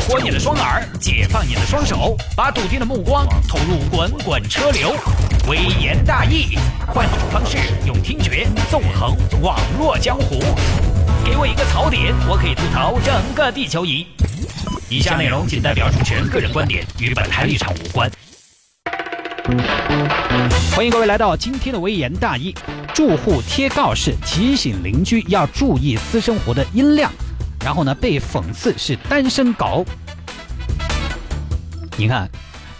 [0.00, 4.94] 活你的双耳，解放你的双手，把笃定的目光投入滚滚车流。
[5.48, 10.40] 微言大义，换种方式，用听觉纵横网络江湖。
[11.24, 14.06] 给我一个槽点，我可以吐槽整个地球仪。
[14.88, 18.10] 以下内容仅代表主持人个人观点，与本台立场无关。
[20.74, 22.54] 欢迎各位来到今天的微言大义。
[22.94, 27.12] 住户贴告示提醒邻居要注意私生活的音量，
[27.66, 29.84] 然后呢被讽刺是单身狗。
[31.98, 32.30] 你看，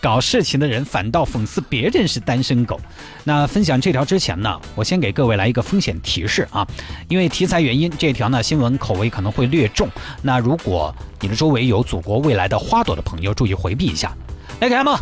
[0.00, 2.80] 搞事情的人反倒讽刺别人是单身狗。
[3.22, 6.66] 那分享这条之前呢，我先给各位来一个风险提示啊，
[7.08, 9.88] 因为题材原因，这条呢新闻口味可能会略重。
[10.20, 14.12] 那如果你的周围有祖国未来的花朵的朋友，注意回避一下。
[14.58, 14.98] 来看嘛，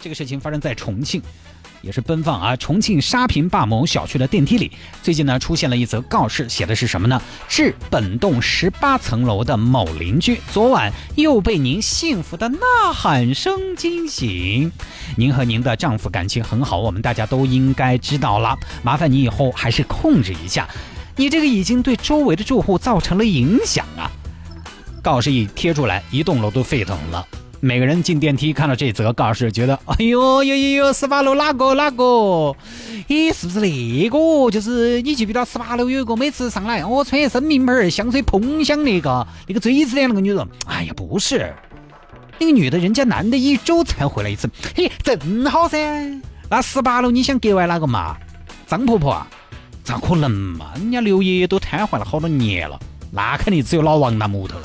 [0.00, 1.22] 这个事情发生在重庆。
[1.82, 2.56] 也是奔放啊！
[2.56, 4.70] 重庆沙坪坝某小区的电梯里，
[5.02, 7.20] 最近呢出现了一则告示，写的是什么呢？
[7.48, 12.58] 致本栋十八层楼的某邻居，昨晚又被您幸福的呐
[12.94, 14.70] 喊声惊醒。
[15.16, 18.56] 您和您的丈夫感情很好，我们大家都应该知道了。
[18.82, 20.68] 麻烦你以后还是控制一下，
[21.16, 24.10] 你这个已经对周围的住户造成了影响啊！
[25.02, 27.26] 告示一贴出来，一栋楼都沸腾了。
[27.62, 32.04] 每个人进电梯看到这则告示，觉得哎呦呦呦呦，十八楼哪个哪个？
[33.06, 34.50] 咦，是不是那个？
[34.50, 40.48] 就是你记不记得十八楼有一个每次上来哦，穿一身名牌，香水喷香那个，那个锥子脸那个女人？
[40.66, 41.54] 哎呀，不是，
[42.38, 44.48] 那个女的，人家男的一周才回来一次。
[44.74, 45.78] 嘿，正好噻。
[46.48, 48.16] 那十八楼你想格外哪个嘛？
[48.66, 49.26] 张婆婆啊？
[49.84, 50.72] 咋可能嘛？
[50.76, 52.80] 人家刘爷爷都瘫痪了好多年了，
[53.12, 54.64] 那肯定只有老王那木头了。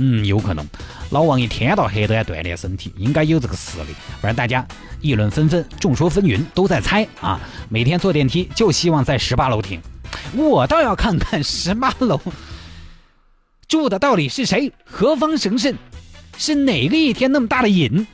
[0.00, 0.66] 嗯，有可能。
[1.10, 4.66] 老王一天到黑都在锻炼身体，应该有这个实力，不然大家
[5.00, 7.38] 议论纷纷，众说纷纭，都在猜啊。
[7.68, 9.80] 每天坐电梯就希望在十八楼停，
[10.34, 12.18] 我倒要看看十八楼
[13.68, 15.74] 住的到底是谁，何方神圣，
[16.38, 18.06] 是哪个一天那么大的瘾？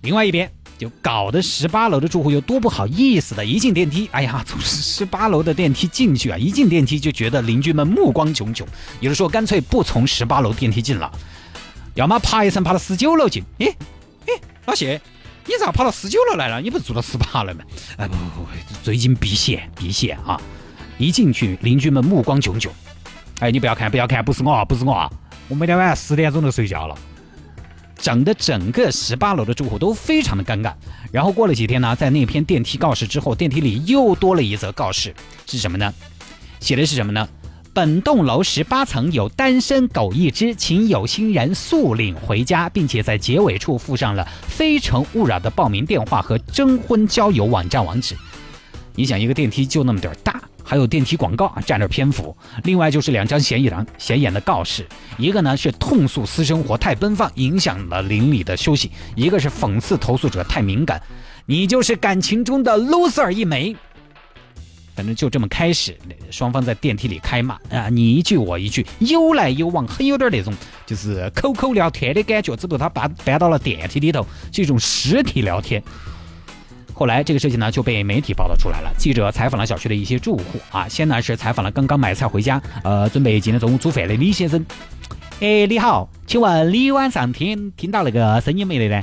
[0.00, 0.50] 另外一边。
[0.82, 8.66] 就搞得十八楼的住户有多不好意思的，一进电梯，哎呀，从十八楼的电梯进去啊，一进电梯就觉得邻居们目光炯炯，
[8.98, 11.08] 有的时候干脆不从十八楼电梯进了，
[11.94, 13.44] 要么爬一层爬到十九楼进。
[13.58, 13.66] 诶
[14.26, 14.32] 诶，
[14.66, 15.00] 老谢，
[15.46, 16.60] 你咋跑到十九楼来了？
[16.60, 17.60] 你不是住到十八楼吗？
[17.98, 18.48] 哎不不不，
[18.82, 20.36] 最近避嫌避嫌啊！
[20.98, 22.72] 一进去，邻居们目光炯炯。
[23.38, 25.08] 哎，你不要看不要看，不是我啊不是我啊，
[25.46, 26.98] 我每天晚上十点钟就睡觉了。
[28.02, 30.74] 整的整个十八楼的住户都非常的尴尬。
[31.12, 35.14] 然后过了几天呢，在那篇电梯告示之后，电梯里又多了一则告示，
[35.46, 35.94] 是什么呢？
[36.58, 37.28] 写的是什么呢？
[37.72, 48.14] 本栋楼十八层有单身狗一只，请有心人速领回家，并且在结尾处附上了《非诚勿扰》的报名电话和征婚交友网站网址。
[48.94, 50.42] 你想，一个电梯就那么点大。
[50.64, 52.36] 还有电梯广告啊，占着篇幅。
[52.64, 54.86] 另外就是两张显眼显眼的告示，
[55.18, 61.02] 一个呢是痛诉私生活太奔放，影响了邻里的休息；一个是讽刺投诉者太敏感，
[61.46, 63.76] 你就是感情中的 loser 一枚。
[64.94, 65.96] 反正就这么开始，
[66.30, 70.52] 双方在电梯里开骂啊，你一句我一句，有来有往，很有点那种
[70.84, 72.54] 就是口口聊天的感觉。
[72.54, 75.82] 只不过他搬搬到了电梯里头，是一种实体聊天。
[77.02, 78.88] 后来这个事情呢就被媒体报道出来了。
[78.96, 84.64] 记者采访了小区的一些住户啊，先呢是采访了刚刚买菜回家，呃，准备今天中午煮饭的李先生。
[85.40, 89.02] 哎，你好，请问你晚上听听到那个声音没得呢？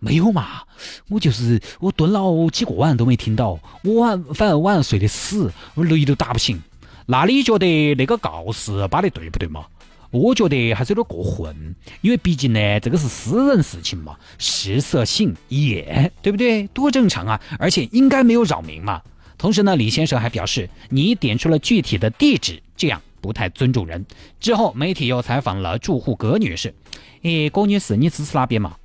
[0.00, 0.62] 没有嘛，
[1.10, 6.60] 我就是我蹲了几个晚上都没听到，我晚反正晚上睡得死，我雷都打不醒。
[7.06, 9.64] 那你觉得那个告示发的对不对嘛？
[10.12, 16.66] 我觉得还是有点过分，因为毕竟呢，这个是私人事情嘛，食色性也，对不对？
[16.68, 17.40] 多正常啊！
[17.58, 19.00] 而且应该没有扰民嘛。
[19.38, 24.04] 同时呢，李先生还表示，你点出了具体的地址，这样不太尊重人。
[24.38, 26.74] 之后，媒体又采访了住户葛女士，
[27.22, 28.76] 诶，葛女士，你支持哪边嘛？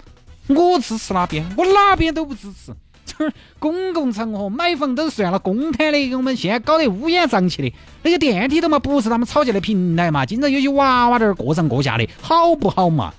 [0.47, 1.45] 我支持哪边？
[1.57, 2.73] 我哪边都不支持。
[3.07, 7.73] 这公共场合买房都算了公摊的，给我们现在搞得乌烟瘴气的。
[8.03, 13.13] 那个电梯都嘛不是他们吵架的平台嘛，经常有些娃娃在儿过上过下的，好不好嘛？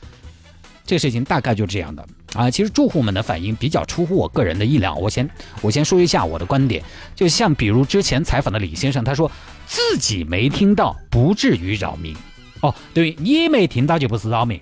[0.84, 2.50] 这事情大概就这样的啊。
[2.50, 4.94] 其实住户们的反应比较出乎我个人的意料。
[4.94, 5.28] 我先
[5.60, 6.82] 我先说一下我的观点，
[7.14, 9.30] 就像比如之前采访的李先生，他说
[9.66, 12.14] 自己没听到，不至于扰民。
[12.60, 14.60] 哦，对你没听到就不是扰民，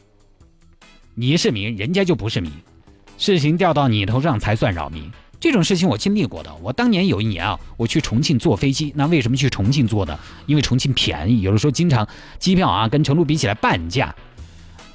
[1.15, 2.53] 你是民，人家就不是民。
[3.19, 6.55] 事情掉到你头上才算扰民，这种事情我经历过的。
[6.62, 10.19] 我当年有一年啊，我去重庆坐飞机，那为什么去重庆坐的？
[10.47, 12.06] 因为重庆便宜，有的时候经常
[12.38, 14.15] 机票啊跟成都比起来半价。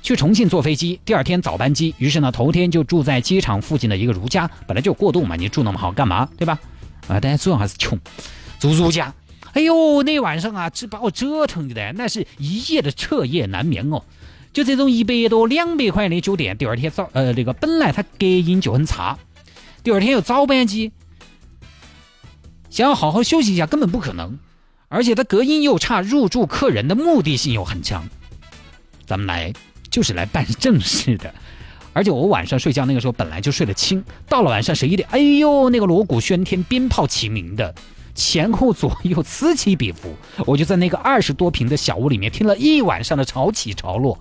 [0.02, 6.28] 去重庆坐飞机，第二天早班机，于是呢头天就住在机场附近的一个如家，本来就过渡嘛，你住那么好干嘛？
[6.38, 6.60] 对吧？
[7.08, 8.00] 啊，但主要还是穷，
[8.60, 9.14] 住如家。
[9.54, 14.02] 哎呦，那晚上啊，这把我折腾的，那是一夜的彻夜难眠哦。
[14.54, 19.18] 就这种一百多、两百块钱的酒店，第二天早呃那个本来它隔音就很差，
[19.84, 20.92] 第二天又早班机，
[22.70, 24.38] 想要好好休息一下根本不可能，
[24.90, 28.08] 而且它隔音又差，入住客人的目的性又很强。
[29.08, 29.52] 咱们来
[29.90, 31.34] 就是来办正事的。
[31.94, 37.74] 而且我晚上睡觉那个时候本来就睡得轻，到了晚上十一点，哎呦，那个锣鼓喧天，鞭炮齐鸣的，
[38.14, 44.18] 前后左右此起彼伏，我就在那个二十多平的小屋里面听了一晚上的潮起潮落，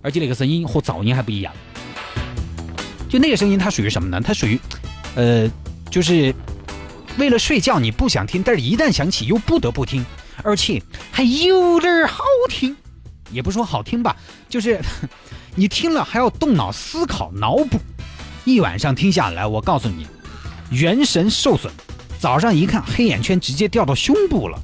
[0.00, 1.52] 而且那个声音和噪音还不一样。
[3.08, 4.20] 就那个声音，它属于什么呢？
[4.20, 4.58] 它属于，
[5.16, 5.50] 呃，
[5.90, 6.32] 就是
[7.18, 10.06] 为了睡觉你不想听，但是一旦响起又不得不听，
[10.44, 10.80] 而且
[11.10, 12.76] 还有点好听，
[13.32, 14.14] 也不说好听吧，
[14.48, 14.80] 就是。
[15.58, 17.78] 你听了还要动脑思考、脑补，
[18.44, 20.06] 一晚上听下来，我告诉你，
[20.68, 21.72] 元神受损，
[22.18, 24.60] 早上一看黑眼圈直接掉到胸部了。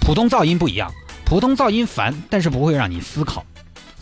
[0.00, 0.90] 普通噪音不一样，
[1.26, 3.44] 普通噪音烦，但是不会让你思考。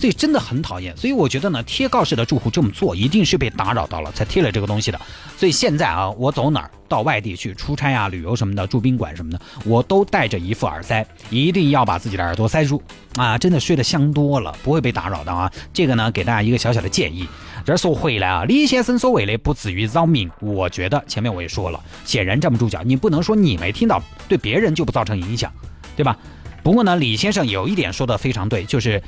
[0.02, 5.00] 所以真的很讨厌，所以我觉得呢，贴告示的住户这么做一定是被打扰到了才贴了这个东西的。
[5.37, 12.82] 所以现在啊，我走哪儿到外地去出差啊、旅游什么的，住宾馆什么的，我都带着一副耳塞，一定要把自己的耳朵塞住
[13.14, 13.38] 啊！
[13.38, 15.52] 真的睡得香多了，不会被打扰到啊。
[15.72, 17.28] 这个呢，给大家一个小小的建议。
[17.64, 22.82] 这说回来啊，李先生所谓的不至于扰民，我觉得前面我也说了，显然站不住脚。
[22.84, 25.52] 你不能说你没听到，对别人就不造成影响，
[25.94, 26.19] 对吧？
[26.64, 29.00] 不过呢，李先生有一点说的非常对，就是。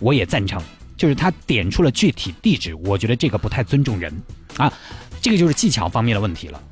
[0.00, 0.62] 我也赞成，
[0.96, 4.12] 就是他点出了具体地址，我觉得这个不太尊重人
[4.56, 4.72] 啊，
[5.20, 6.62] 这个就是技巧方面的问题了。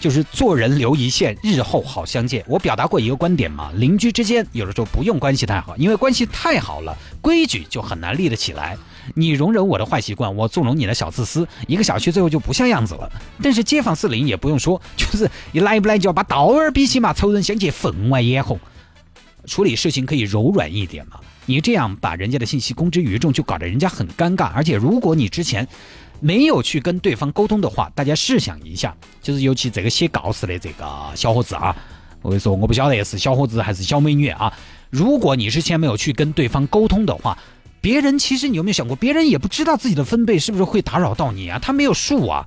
[0.00, 2.42] 就是做人留一线，日后好相见。
[2.48, 8.78] 我表达过一个观点嘛，邻居之间有的时候不用关系太好，因为关系太好了，规矩就很难立得起来。
[9.14, 13.12] 你容忍我的坏习惯，我纵容你的小自私，一个小区最后就不像样子了。
[13.42, 18.58] 但是街坊四邻也不用说，就是你来不来就要把刀儿比起嘛，仇人相见分外眼红。
[19.50, 21.18] 处理事情可以柔软一点嘛。
[21.44, 24.52] 你这样把人家的信息公之于众，就搞得人家很尴尬。
[24.54, 25.66] 而且，如果你之前
[26.20, 31.74] 没有去跟对方沟通的话，大家试想一下，就是尤其这个写告示的这个小伙子啊，
[32.22, 34.56] 我跟你说，我不晓得是小伙子还是小美女啊。
[34.88, 37.36] 如果你之前没有去跟对方沟通的话，
[37.80, 41.58] 别人其实你有没有想过，别人也不知道自己的分贝是不是会打扰到你啊？
[41.58, 42.46] 他没有数啊，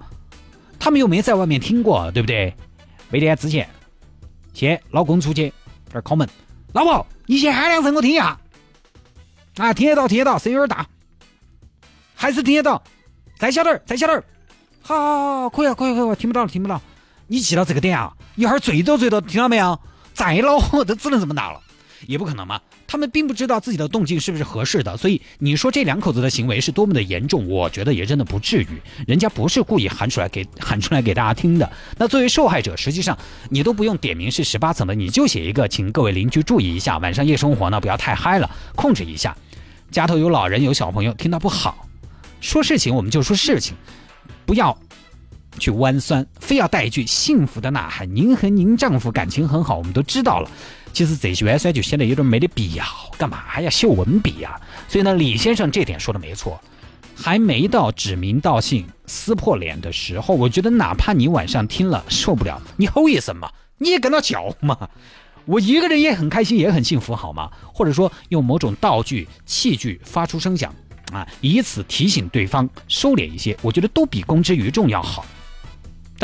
[0.80, 2.54] 他们又没在外面听过，对不对？
[3.10, 3.68] 没天之前，
[4.54, 5.52] 先老公出去
[5.92, 6.28] 这儿敲门，
[6.74, 8.38] 老婆，你先喊两声，我听一下。
[9.58, 10.88] 啊，听得到，听得到，声音有点大，
[12.16, 12.84] 还是听得到，
[13.38, 14.24] 再小点儿，再小点儿，
[14.82, 16.82] 好好，可以，可以，可以，听不到了，听不到。
[17.28, 19.80] 你记到这个点啊，一会儿最多最多，听到没有？
[20.16, 21.62] 再恼火都只能这么大了。
[22.08, 28.68] 也不可能嘛，他们并不知道自己的动静是不是合适的，所以你说这两口子的行为是多么的严重，我觉得也真的不至于，
[29.08, 31.72] 人家不是故意喊出来给 喊出来给大家听的。
[31.98, 33.18] 那作为受害者，实际上
[33.50, 39.36] 你都不用点名是十八层的，你就写一个，请各位邻居注意一下，晚上夜生活呢不要太嗨了，控制一下。
[39.90, 41.88] 家头有老人有小朋友，听到不好，
[42.42, 43.76] 说事情我们就说事情，
[44.46, 44.78] 不要
[45.60, 48.16] 去弯酸，非要带一句幸福的呐喊。
[48.16, 50.50] 您和您丈夫感情很好，我们都知道了。
[50.92, 52.86] 其实这些弯酸就显得有点没得必要，
[53.18, 53.70] 干嘛呀？
[53.70, 54.60] 秀文笔呀？
[54.88, 56.62] 所以呢，李先生这点说的没错，
[57.16, 60.36] 还没到指名道姓撕破脸的时候。
[60.36, 63.50] 我觉得哪怕你晚上听了受不了，你吼一声嘛，
[63.80, 64.88] 你也跟他叫嘛，
[65.46, 67.50] 我一个人也很开心，也很幸福，好吗？
[67.74, 70.72] 或者说用某种道具器具发出声响
[71.12, 75.26] 啊，以此提醒对方收敛一些，我觉得都比公之于众要好。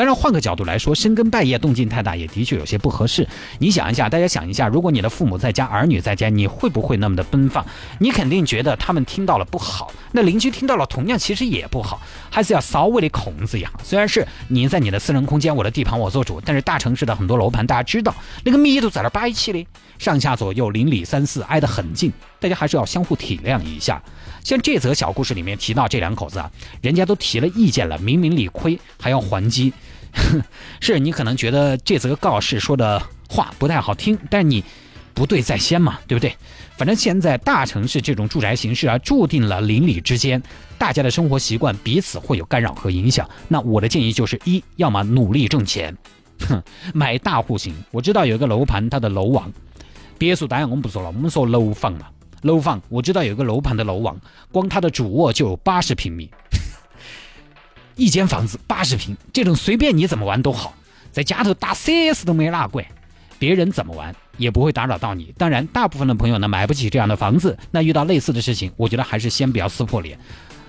[0.00, 3.28] 当然，换个角度来说，深更半夜动静太大，也的确有些不合适。
[3.58, 7.62] 你想一下，大家想一下，如果你的父母在家，儿女在家，你会不会那么的奔放？
[7.98, 13.70] 你肯定觉得他们听到了不好，那邻居听到了，同样其实也不好，还是要稍微的控制一下。
[13.84, 19.66] 虽然是你在你的私人空间，我的地盘我做主，但是大城市的很多楼盘，大家知道那个密度在那摆起的，
[19.98, 24.02] 上下左右邻里三四挨得很近，大家还是要相互体谅一下。
[24.42, 29.72] 像这则小故事里面提到这两口子啊，人家都提了意见了，明明理亏还要还击。
[30.80, 34.64] 是你可能觉得这则告示说的话不太好听，但你
[35.14, 36.34] 不对在先嘛，对不对？
[36.76, 40.42] 反正现在大城市这种住宅形式啊，注定了邻里之间
[40.78, 43.28] 大家的生活习惯彼此会有干扰和影响。
[43.46, 45.96] 那我的建议就是：一，要么努力挣钱，
[46.48, 46.60] 哼，
[46.92, 47.74] 买大户型。
[47.90, 49.52] 我知道有一个楼盘，它的楼王，
[50.18, 52.06] 别墅当然我们不说了，我们说楼房嘛。
[52.42, 54.18] 楼房我知道有个楼盘的楼王，
[54.50, 56.30] 光它的主卧就有八十平米。
[57.96, 60.74] 一间房子八十平，这种随便你怎么玩都好，
[61.12, 62.84] 在家头打 CS 都没哪管，
[63.38, 65.34] 别人怎么玩也不会打扰到你。
[65.36, 70.18] 当然，大部分的朋友呢买不起这样的房子，那遇到类似的事情，我觉得还是先不要撕破脸。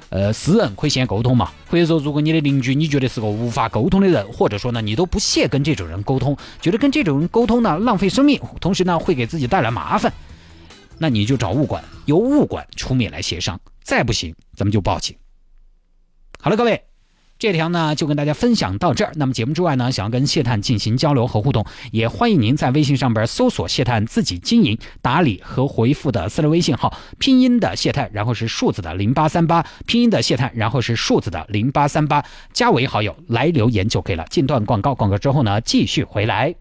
[0.09, 10.11] 呃，私人可以先沟通嘛，或者说如果你的邻居你觉得是个无法沟通的人，或者说呢你都不屑跟这种人沟通，觉得跟这种人沟通呢浪费生命，同时呢会给自己带来麻烦，
[10.97, 13.59] 那你就找物管，由物管出面来协商。
[13.83, 15.15] 再不行，咱们就报警。
[16.39, 16.83] 好了，各位。
[17.39, 19.13] 这条呢就跟大家分享到这儿。
[19.15, 34.23] 那么节目之外呢，想要跟谢探进行交流和互动，也欢迎您在微信上边搜索谢探自己经营打理和回复的私人微信号，拼音的谢探，然后是数字的零八三八，拼音的谢探，然后是数字的零八三八，加为好友来留言就可以了。
[34.29, 36.53] 进段广告，广告之后呢继续回来。